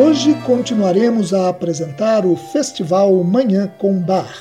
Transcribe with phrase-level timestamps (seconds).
[0.00, 4.32] Hoje continuaremos a apresentar o Festival Manhã com Bar.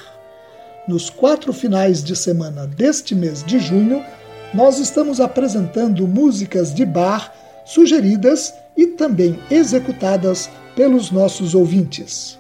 [0.88, 4.06] Nos quatro finais de semana deste mês de junho,
[4.54, 7.34] nós estamos apresentando músicas de bar
[7.66, 12.38] sugeridas e também executadas pelos nossos ouvintes.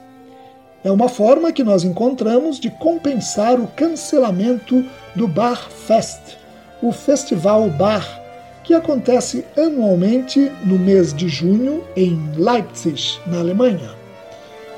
[0.84, 6.38] É uma forma que nós encontramos de compensar o cancelamento do Bar Fest,
[6.84, 8.27] o festival bar
[8.68, 13.91] que acontece anualmente no mês de junho em Leipzig, na Alemanha.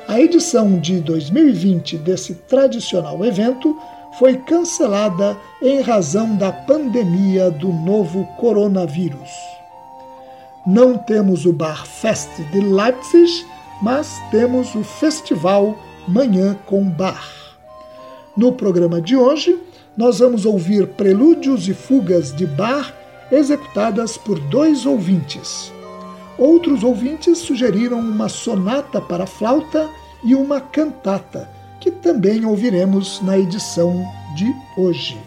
[0.08, 3.76] A edição de 2020 desse tradicional evento
[4.20, 9.32] foi cancelada em razão da pandemia do novo coronavírus.
[10.68, 13.44] Não temos o Bar Fest de Leipzig,
[13.82, 15.76] mas temos o Festival
[16.08, 17.28] Manhã com Bar.
[18.38, 19.60] No programa de hoje,
[19.98, 22.99] nós vamos ouvir prelúdios e fugas de Bar
[23.32, 25.72] executadas por dois ouvintes.
[26.38, 29.90] Outros ouvintes sugeriram uma sonata para flauta
[30.24, 35.18] e uma cantata, que também ouviremos na edição de hoje.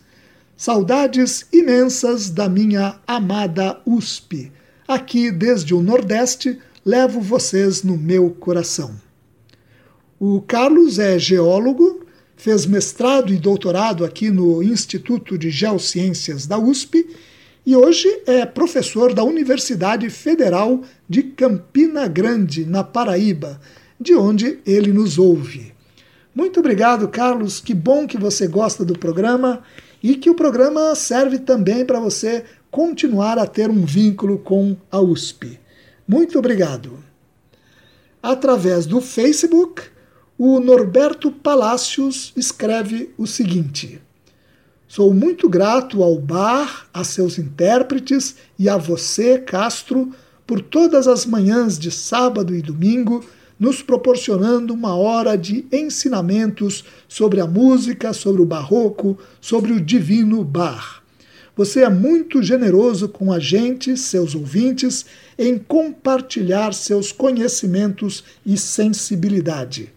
[0.56, 4.50] Saudades imensas da minha amada USP.
[4.88, 8.94] Aqui, desde o Nordeste, levo vocês no meu coração.
[10.18, 12.06] O Carlos é geólogo,
[12.36, 17.06] fez mestrado e doutorado aqui no Instituto de Geociências da USP
[17.66, 23.60] e hoje é professor da Universidade Federal de Campina Grande, na Paraíba.
[23.98, 25.75] de onde ele nos ouve.
[26.36, 27.60] Muito obrigado, Carlos.
[27.60, 29.62] Que bom que você gosta do programa
[30.02, 35.00] e que o programa serve também para você continuar a ter um vínculo com a
[35.00, 35.58] USP.
[36.06, 36.98] Muito obrigado.
[38.22, 39.84] Através do Facebook,
[40.36, 43.98] o Norberto Palácios escreve o seguinte:
[44.86, 50.12] Sou muito grato ao bar, a seus intérpretes e a você, Castro,
[50.46, 53.24] por todas as manhãs de sábado e domingo,
[53.58, 60.44] nos proporcionando uma hora de ensinamentos sobre a música, sobre o barroco, sobre o divino
[60.44, 61.02] bar.
[61.56, 65.06] Você é muito generoso com a gente, seus ouvintes,
[65.38, 69.90] em compartilhar seus conhecimentos e sensibilidade.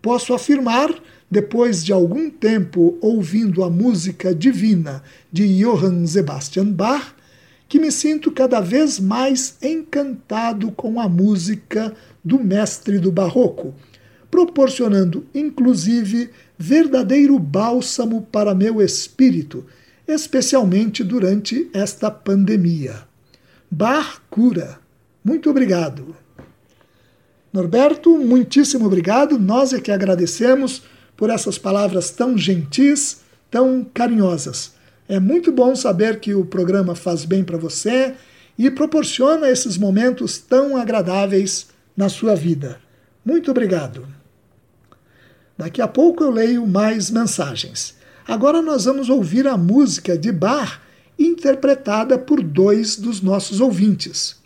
[0.00, 0.88] Posso afirmar,
[1.30, 7.14] depois de algum tempo ouvindo a música divina de Johann Sebastian Bach,
[7.68, 11.92] que me sinto cada vez mais encantado com a música
[12.26, 13.72] do mestre do Barroco,
[14.28, 16.28] proporcionando inclusive
[16.58, 19.64] verdadeiro bálsamo para meu espírito,
[20.08, 22.96] especialmente durante esta pandemia.
[23.70, 24.80] Bar cura.
[25.24, 26.16] Muito obrigado.
[27.52, 29.38] Norberto, muitíssimo obrigado.
[29.38, 30.82] Nós é que agradecemos
[31.16, 34.72] por essas palavras tão gentis, tão carinhosas.
[35.08, 38.14] É muito bom saber que o programa faz bem para você
[38.58, 42.78] e proporciona esses momentos tão agradáveis na sua vida.
[43.24, 44.06] Muito obrigado.
[45.56, 47.96] Daqui a pouco eu leio mais mensagens.
[48.26, 50.80] Agora nós vamos ouvir a música de Bach
[51.18, 54.36] interpretada por dois dos nossos ouvintes.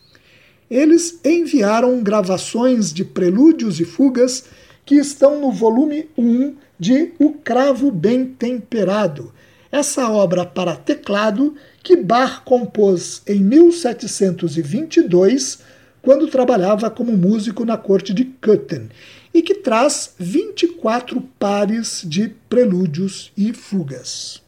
[0.70, 4.44] Eles enviaram gravações de prelúdios e fugas
[4.86, 9.32] que estão no volume 1 de O Cravo Bem Temperado,
[9.70, 15.58] essa obra para teclado que Bach compôs em 1722,
[16.02, 18.88] quando trabalhava como músico na corte de Köthen,
[19.32, 24.42] e que traz 24 pares de prelúdios e fugas.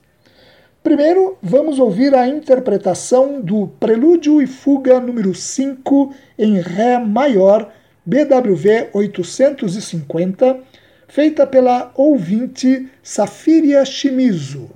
[0.83, 7.73] Primeiro, vamos ouvir a interpretação do Prelúdio e Fuga número 5 em Ré maior,
[8.05, 10.59] BWV 850,
[11.07, 14.71] feita pela ouvinte Safiria Shimizu.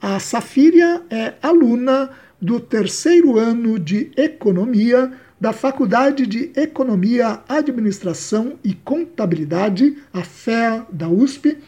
[0.00, 2.10] A Safiria é aluna
[2.40, 5.12] do terceiro ano de Economia
[5.42, 11.58] da Faculdade de Economia, Administração e Contabilidade, a FEA da USP,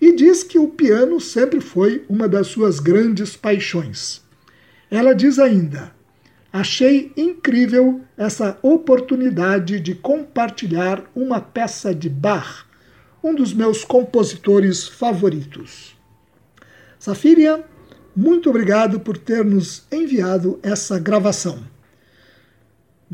[0.00, 4.22] e diz que o piano sempre foi uma das suas grandes paixões.
[4.90, 5.92] Ela diz ainda:
[6.52, 12.66] Achei incrível essa oportunidade de compartilhar uma peça de Bach,
[13.22, 15.96] um dos meus compositores favoritos.
[16.98, 17.64] Safiria,
[18.16, 21.70] muito obrigado por ter nos enviado essa gravação.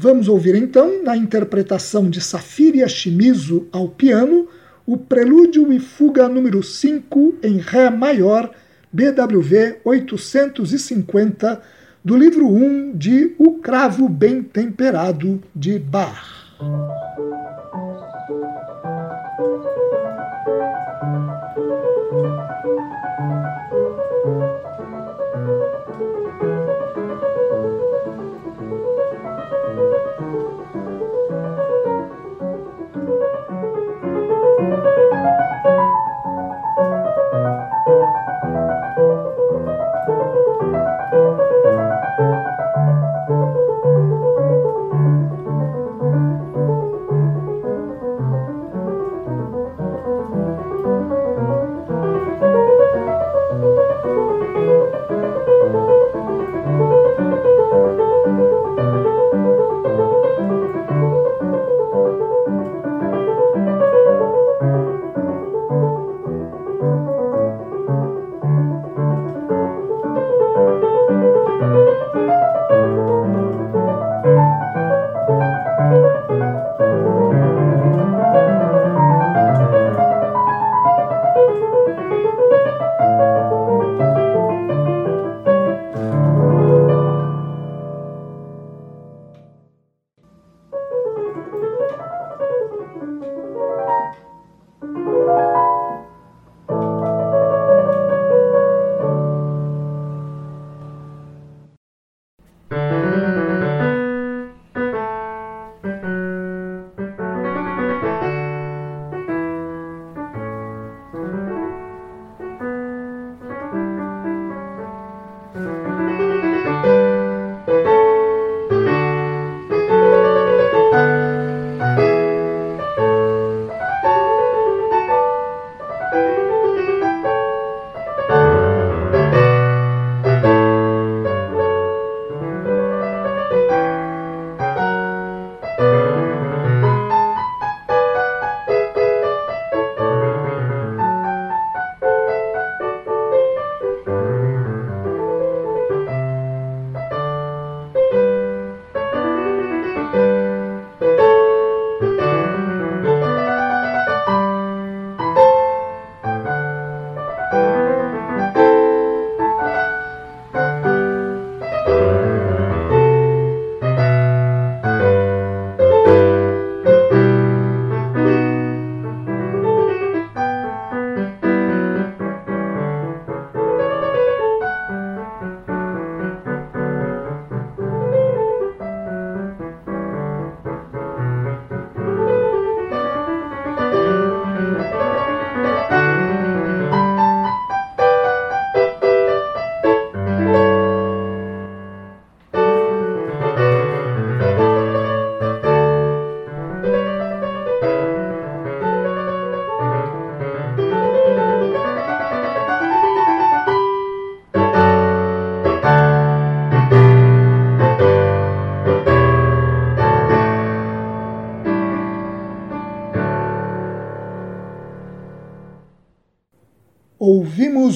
[0.01, 4.47] Vamos ouvir então, na interpretação de Safiria Shimizu ao piano,
[4.87, 8.49] o Prelúdio e Fuga número 5 em Ré maior,
[8.93, 11.61] BWV 850,
[12.05, 16.47] do livro 1 de O Cravo Bem Temperado de Bach.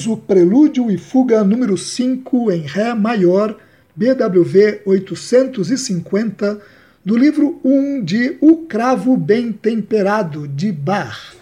[0.03, 3.57] Ouvimos o Prelúdio e Fuga número 5 em Ré maior,
[3.95, 6.59] BWV 850,
[7.03, 11.35] do livro 1 de O Cravo Bem Temperado, de Bach,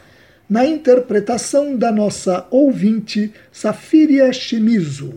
[0.49, 5.13] na interpretação da nossa ouvinte Safiria Shimizu.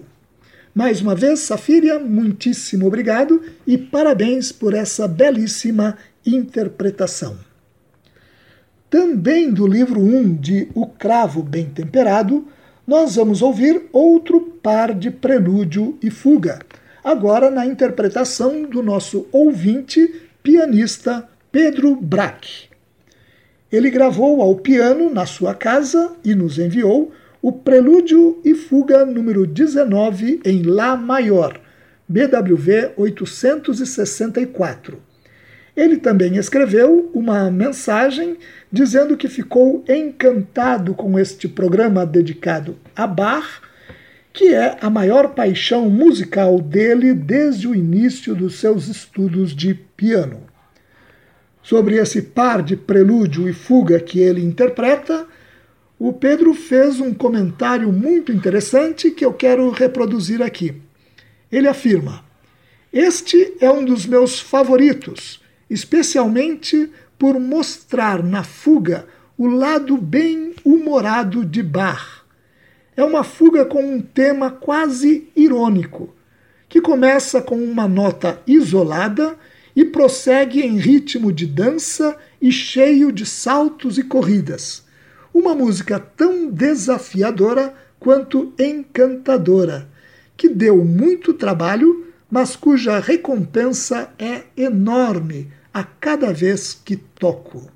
[0.75, 7.37] Mais uma vez, Safiria, muitíssimo obrigado e parabéns por essa belíssima interpretação.
[8.89, 12.47] Também do livro 1 de O Cravo Bem Temperado,
[12.87, 16.61] nós vamos ouvir outro par de prelúdio e fuga,
[17.03, 22.69] agora na interpretação do nosso ouvinte pianista Pedro Braque.
[23.73, 27.13] Ele gravou ao piano na sua casa e nos enviou
[27.43, 31.61] o Prelúdio e Fuga número 19 em Lá maior,
[32.09, 35.14] BWV 864.
[35.77, 38.37] Ele também escreveu uma mensagem
[38.71, 43.61] dizendo que ficou encantado com este programa dedicado a Bach,
[44.33, 50.43] que é a maior paixão musical dele desde o início dos seus estudos de piano.
[51.61, 55.27] Sobre esse par de prelúdio e fuga que ele interpreta,
[55.99, 60.75] o Pedro fez um comentário muito interessante que eu quero reproduzir aqui.
[61.51, 62.25] Ele afirma:
[62.93, 65.44] Este é um dos meus favoritos
[65.75, 66.89] especialmente
[67.19, 72.23] por mostrar na fuga o lado bem humorado de Bach.
[72.97, 76.15] É uma fuga com um tema quase irônico,
[76.69, 79.37] que começa com uma nota isolada
[79.75, 84.85] e prossegue em ritmo de dança e cheio de saltos e corridas.
[85.35, 89.89] Uma música tão desafiadora quanto encantadora,
[90.37, 97.69] que deu muito trabalho, mas cuja recompensa é enorme a cada vez que toco.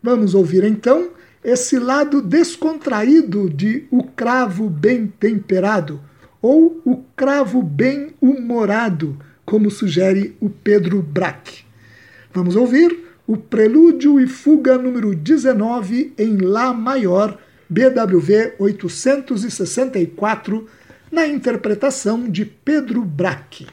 [0.00, 1.10] Vamos ouvir então
[1.42, 6.00] esse lado descontraído de O Cravo Bem Temperado,
[6.40, 11.64] ou O Cravo Bem Humorado, como sugere o Pedro Braque.
[12.32, 17.36] Vamos ouvir o Prelúdio e Fuga número 19 em Lá maior,
[17.68, 20.66] BWV 864,
[21.10, 23.66] na interpretação de Pedro Braque.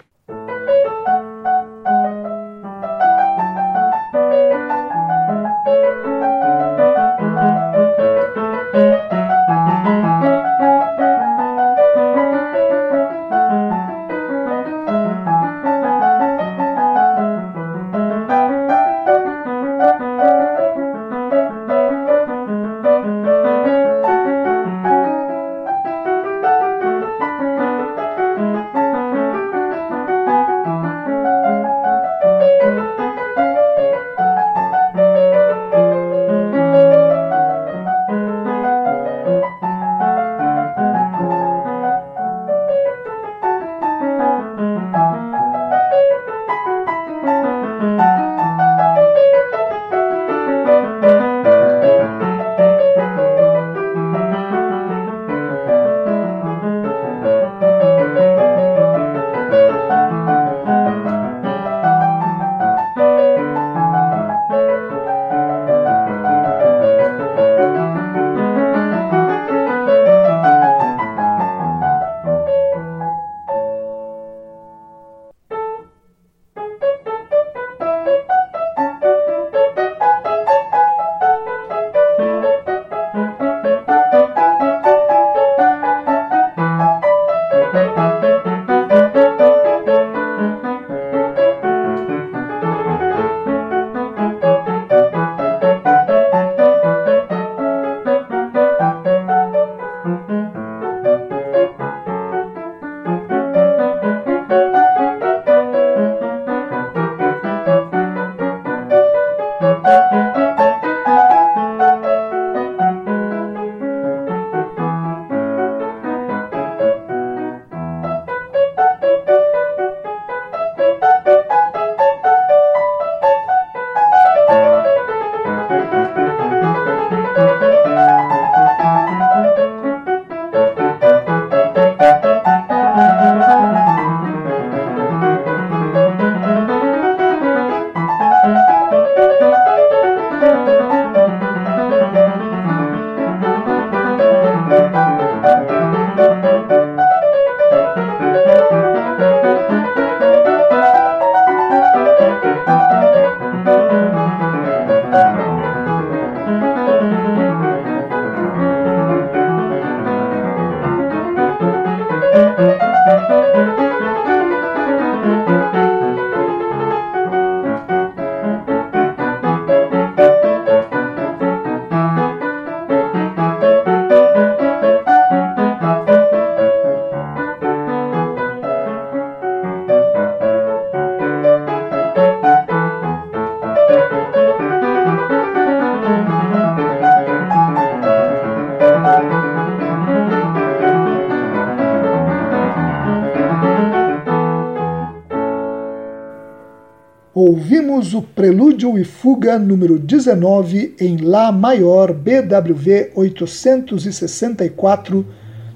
[198.78, 205.26] Prelúdio e Fuga número 19 em Lá maior BWV 864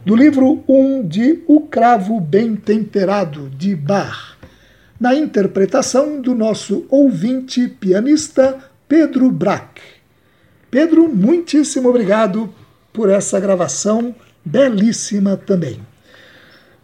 [0.06, 4.38] do livro 1 de O Cravo Bem Temperado de Bach,
[5.00, 9.82] na interpretação do nosso ouvinte pianista Pedro Brack.
[10.70, 12.54] Pedro, muitíssimo obrigado
[12.94, 14.14] por essa gravação
[14.46, 15.80] belíssima também.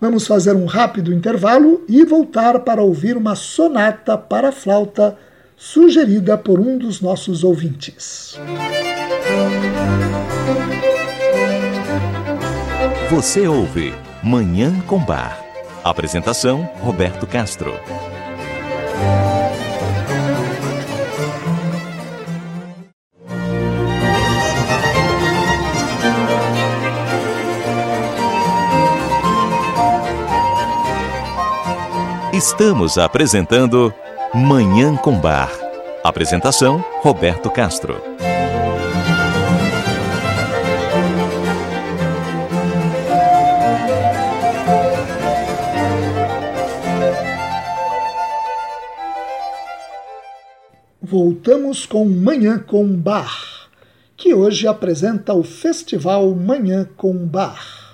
[0.02, 5.16] Vamos fazer um rápido intervalo e voltar para ouvir uma sonata para flauta
[5.58, 8.40] sugerida por um dos nossos ouvintes.
[13.10, 13.94] Você ouve
[14.24, 15.44] Manhã com Bar.
[15.84, 17.74] Apresentação: Roberto Castro.
[32.34, 33.92] Estamos apresentando
[34.34, 35.52] Manhã com Bar.
[36.04, 38.02] Apresentação: Roberto Castro.
[51.02, 53.70] Voltamos com Manhã com Bar,
[54.18, 57.88] que hoje apresenta o Festival Manhã com Bar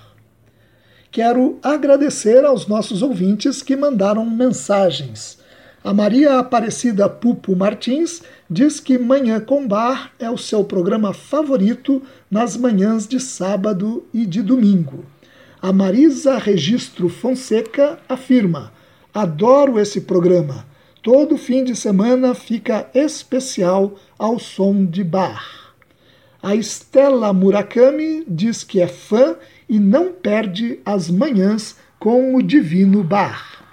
[1.14, 5.38] quero agradecer aos nossos ouvintes que mandaram mensagens.
[5.84, 12.02] A Maria Aparecida Pupo Martins diz que Manhã com Bar é o seu programa favorito
[12.30, 15.04] nas manhãs de sábado e de domingo.
[15.60, 18.72] A Marisa Registro Fonseca afirma:
[19.12, 20.64] Adoro esse programa.
[21.02, 25.74] Todo fim de semana fica especial ao som de bar.
[26.42, 29.36] A Estela Murakami diz que é fã
[29.68, 33.63] e não perde as manhãs com o Divino Bar.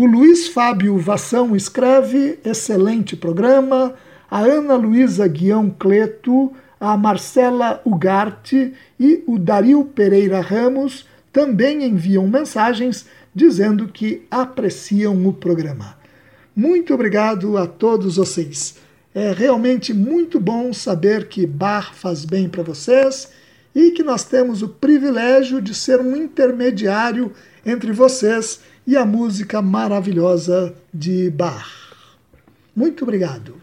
[0.00, 3.94] O Luiz Fábio Vassão escreve excelente programa,
[4.30, 12.26] a Ana Luísa Guião Cleto, a Marcela Ugarte e o Dario Pereira Ramos também enviam
[12.26, 15.98] mensagens dizendo que apreciam o programa.
[16.56, 18.76] Muito obrigado a todos vocês.
[19.14, 23.32] É realmente muito bom saber que bar faz bem para vocês
[23.74, 27.34] e que nós temos o privilégio de ser um intermediário
[27.66, 28.60] entre vocês
[28.90, 31.94] e a música maravilhosa de Bach.
[32.74, 33.54] Muito obrigado.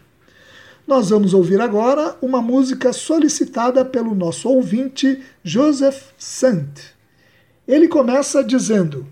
[0.86, 6.80] Nós vamos ouvir agora uma música solicitada pelo nosso ouvinte Joseph Sant.
[7.66, 9.06] Ele começa dizendo: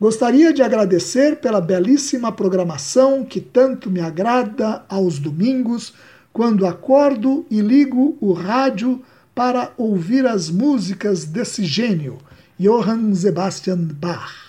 [0.00, 5.94] Gostaria de agradecer pela belíssima programação que tanto me agrada aos domingos,
[6.32, 9.00] quando acordo e ligo o rádio
[9.32, 12.18] para ouvir as músicas desse gênio,
[12.58, 14.43] Johann Sebastian Bach.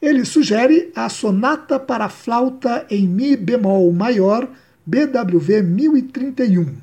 [0.00, 4.48] Ele sugere a Sonata para Flauta em Mi bemol maior,
[4.86, 6.76] BWV 1031.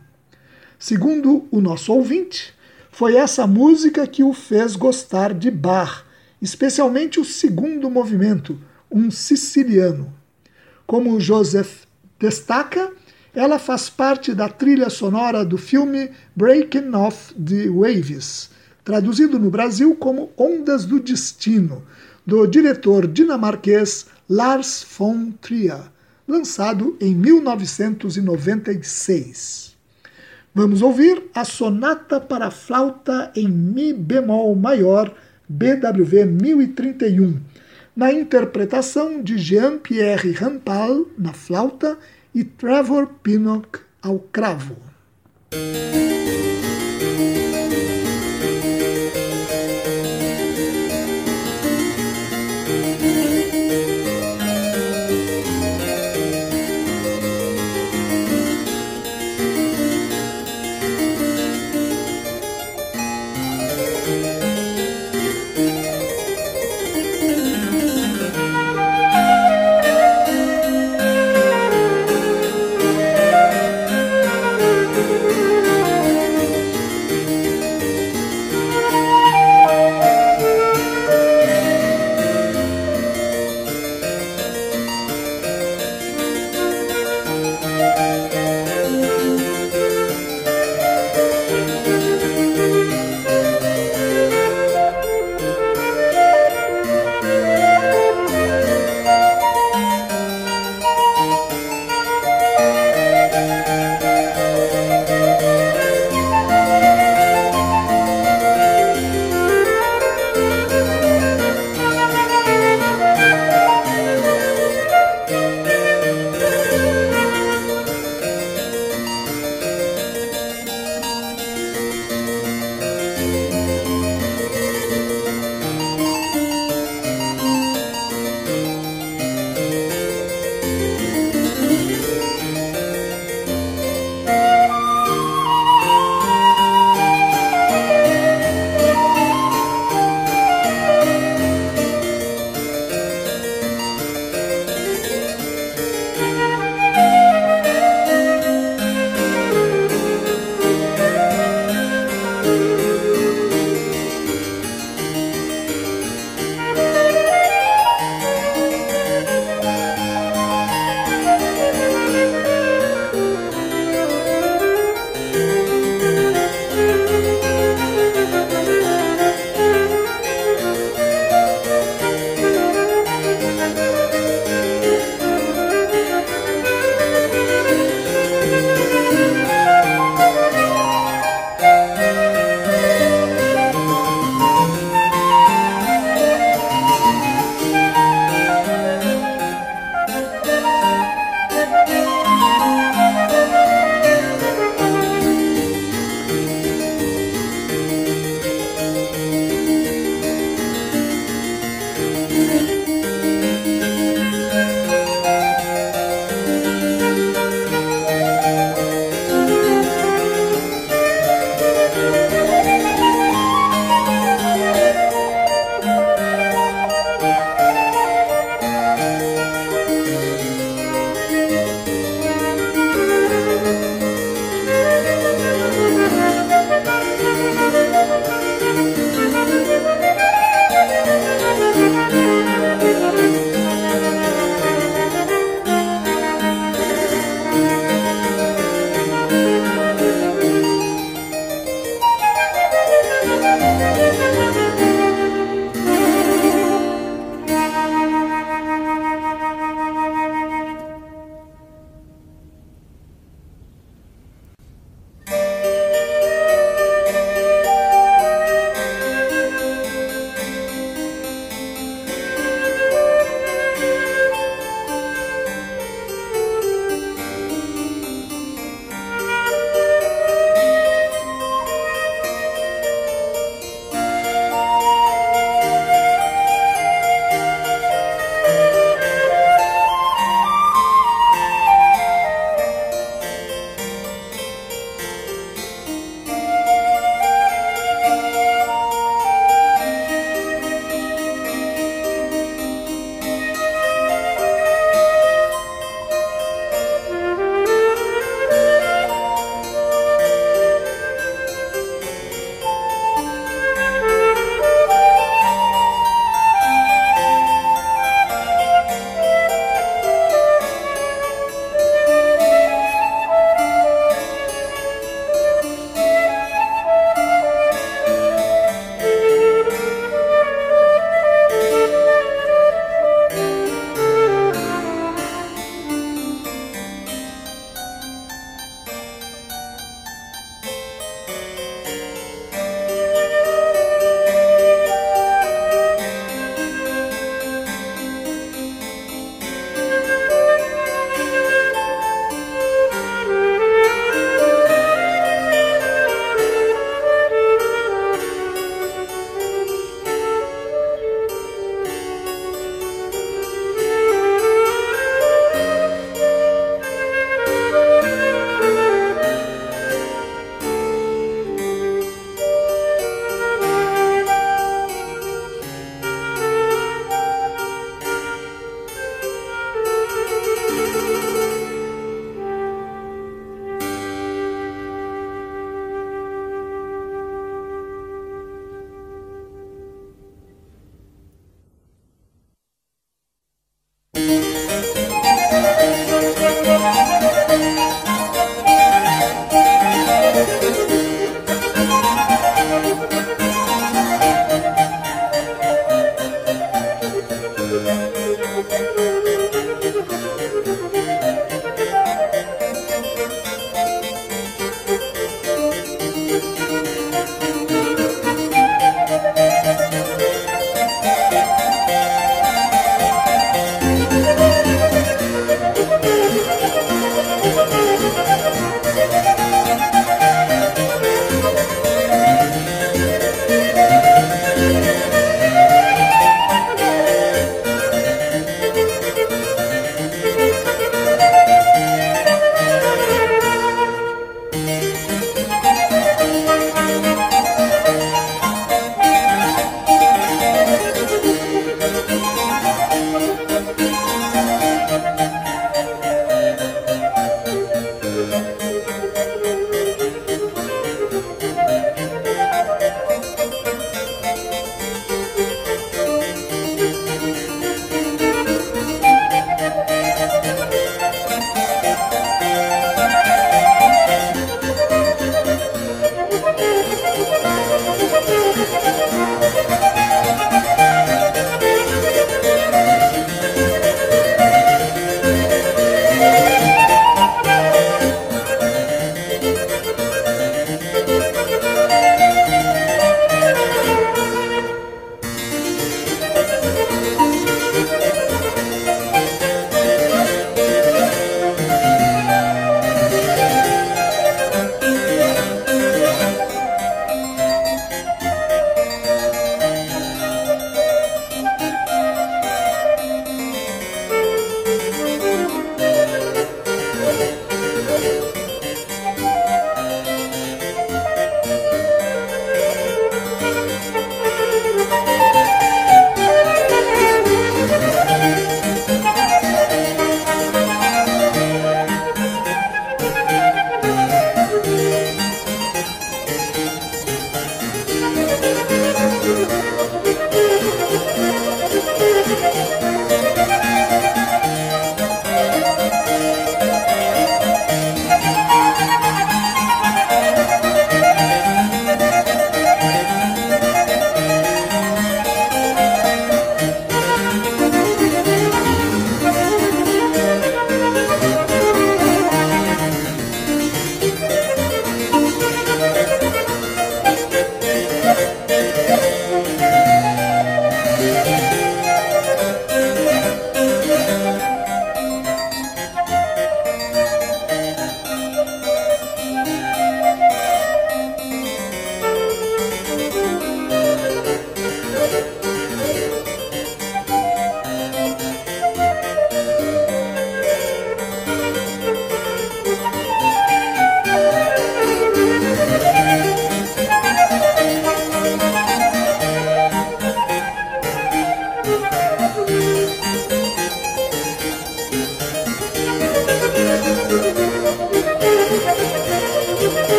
[0.78, 2.54] Segundo o nosso ouvinte,
[2.92, 6.04] foi essa música que o fez gostar de Bach,
[6.42, 8.60] especialmente o segundo movimento,
[8.92, 10.14] um siciliano.
[10.86, 11.86] Como Joseph
[12.20, 12.92] destaca,
[13.34, 18.50] ela faz parte da trilha sonora do filme Breaking Off the Waves,
[18.84, 21.84] traduzido no Brasil como Ondas do Destino,
[22.26, 25.82] do diretor dinamarquês Lars von Trier,
[26.28, 29.76] lançado em 1996.
[30.54, 35.14] Vamos ouvir a Sonata para Flauta em Mi bemol maior,
[35.48, 37.40] BWV 1031,
[37.96, 41.98] na interpretação de Jean-Pierre Rampal na flauta
[42.34, 44.76] e Trevor Pinnock ao cravo.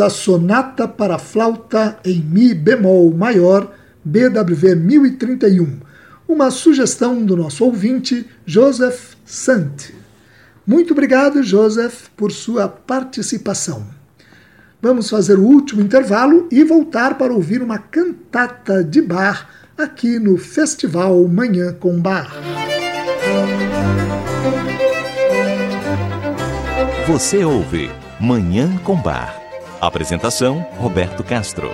[0.00, 3.72] A Sonata para Flauta em Mi bemol maior,
[4.04, 5.80] BWV 1031,
[6.28, 9.94] uma sugestão do nosso ouvinte Joseph Sant.
[10.66, 13.86] Muito obrigado, Joseph, por sua participação.
[14.80, 20.36] Vamos fazer o último intervalo e voltar para ouvir uma cantata de bar aqui no
[20.36, 22.32] Festival Manhã com Bar.
[27.06, 29.47] Você ouve Manhã com Bar.
[29.80, 31.70] Apresentação: Roberto Castro.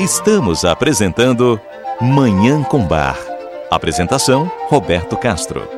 [0.00, 1.60] Estamos apresentando
[2.00, 3.16] Manhã com Bar.
[3.70, 5.68] Apresentação: Roberto Castro.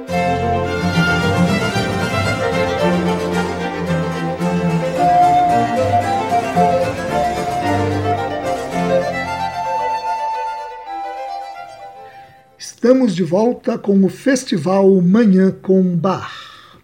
[12.90, 16.83] Estamos de volta com o Festival Manhã com Bar.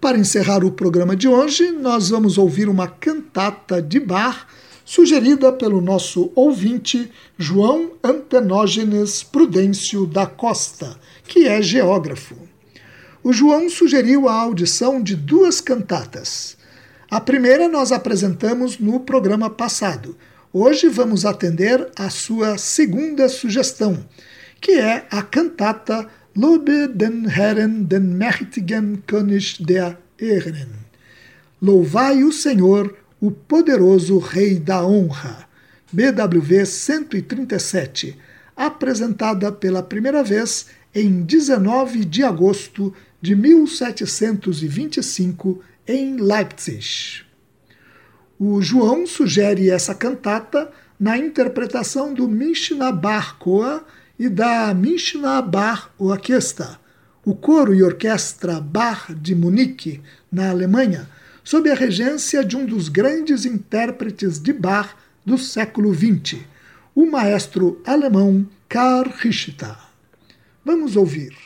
[0.00, 4.46] Para encerrar o programa de hoje, nós vamos ouvir uma cantata de bar
[4.84, 12.36] sugerida pelo nosso ouvinte João Antenógenes Prudêncio da Costa, que é geógrafo.
[13.20, 16.56] O João sugeriu a audição de duas cantatas.
[17.10, 20.16] A primeira nós apresentamos no programa passado.
[20.52, 24.06] Hoje vamos atender a sua segunda sugestão,
[24.60, 30.84] que é a cantata Lobe den Herren den mächtigen König der Ehren.
[31.62, 35.48] Louvai o Senhor, o Poderoso Rei da Honra,
[35.90, 38.18] BWV 137,
[38.54, 42.92] apresentada pela primeira vez em 19 de agosto
[43.22, 47.24] de 1725 em Leipzig.
[48.38, 53.82] O João sugere essa cantata na interpretação do Mishnah Bar Koa
[54.18, 56.78] e da Mishnah Bar Orquesta,
[57.24, 60.00] o coro e orquestra Bar de Munique,
[60.30, 61.08] na Alemanha,
[61.42, 66.40] sob a regência de um dos grandes intérpretes de bar do século XX,
[66.94, 69.76] o maestro alemão Karl Richter.
[70.64, 71.45] Vamos ouvir.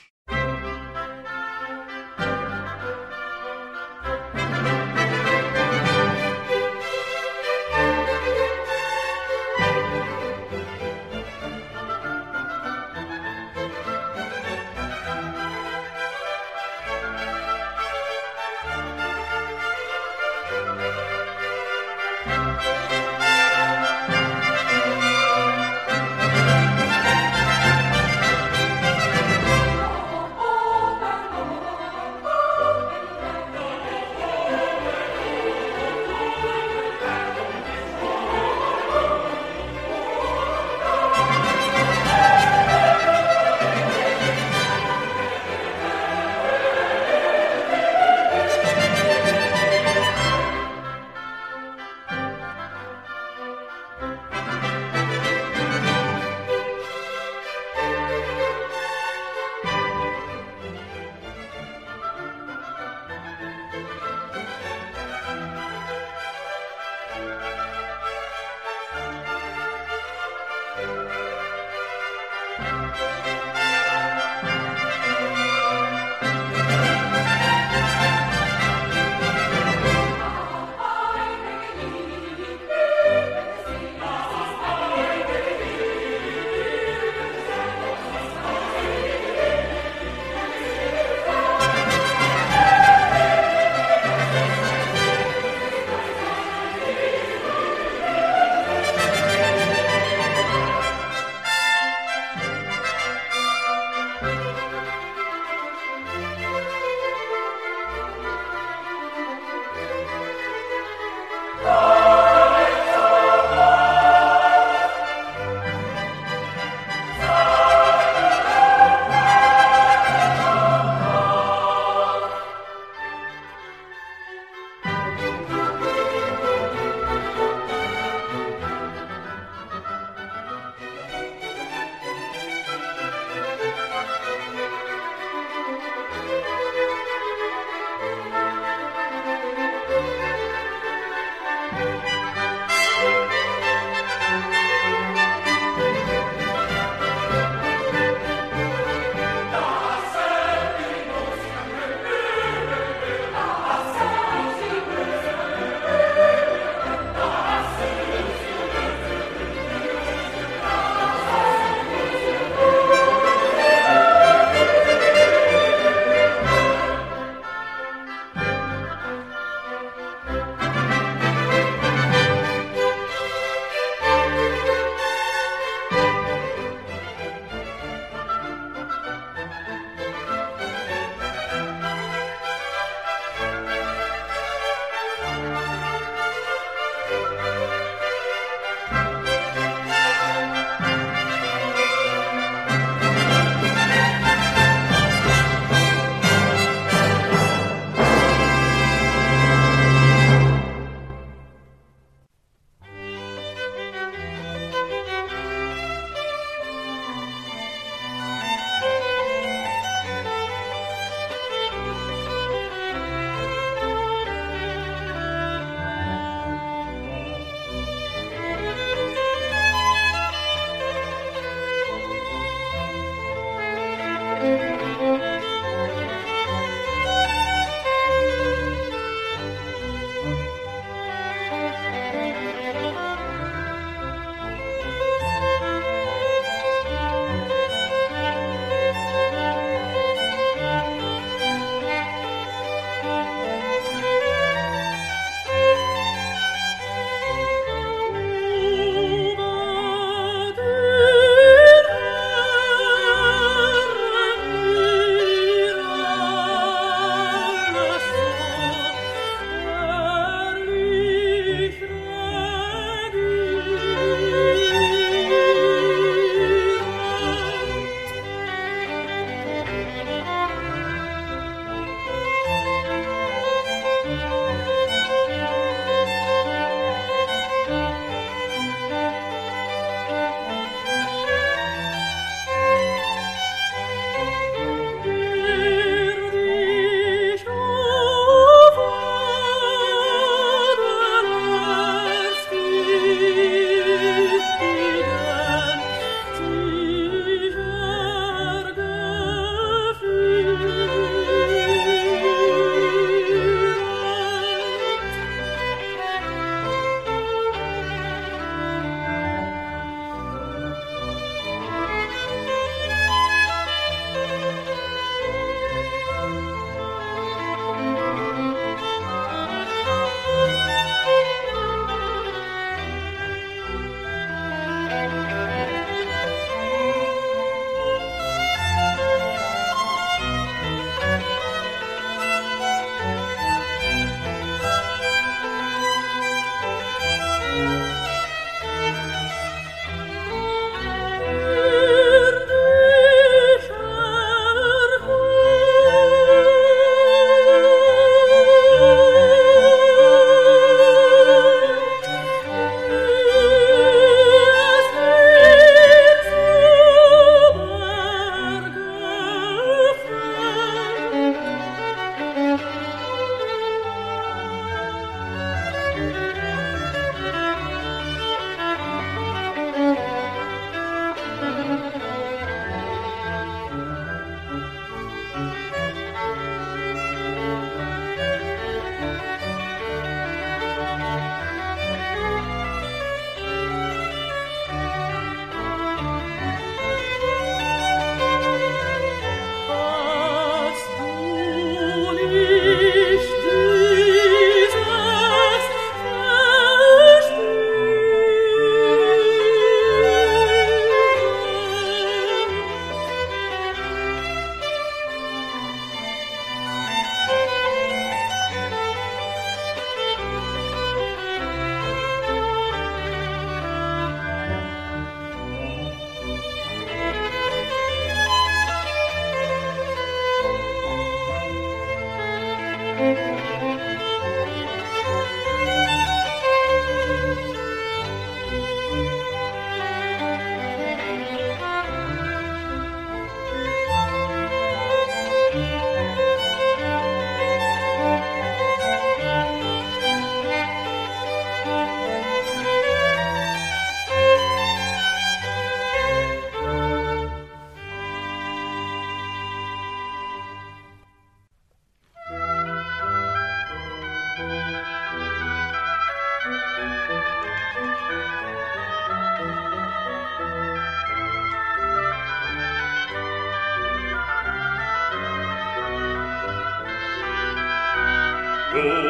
[468.73, 469.09] Good.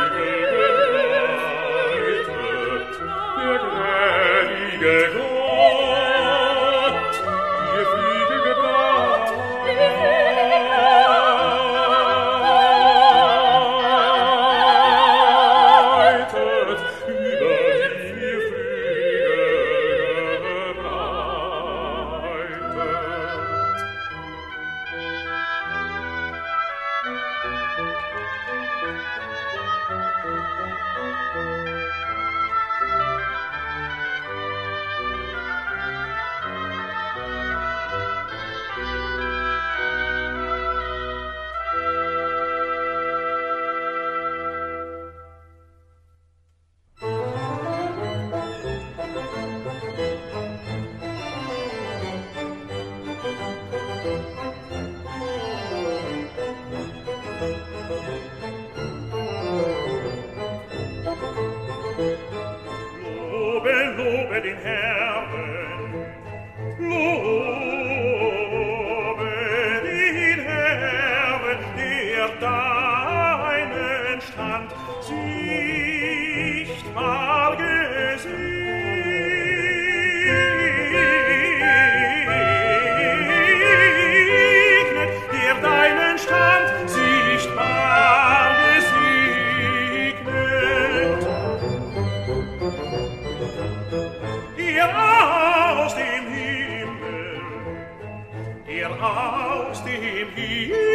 [99.01, 100.90] haust im Himmel,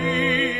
[0.00, 0.51] thee.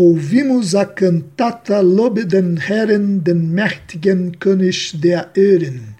[0.00, 5.94] Ouvimos a cantata Lobe den Herren den mächtigen König der Ehren.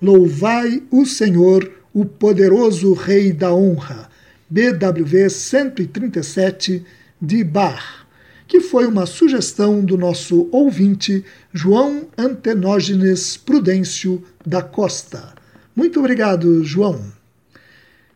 [0.00, 4.08] Louvai o Senhor, o poderoso Rei da Honra.
[4.50, 6.84] BWV 137
[7.20, 8.06] de Bach,
[8.46, 15.32] que foi uma sugestão do nosso ouvinte João Antenógenes Prudêncio da Costa.
[15.74, 17.04] Muito obrigado, João.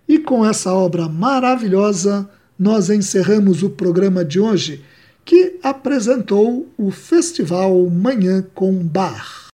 [0.08, 2.28] E com essa obra maravilhosa,
[2.58, 4.82] nós encerramos o programa de hoje
[5.28, 9.48] que apresentou o Festival Manhã com Bar.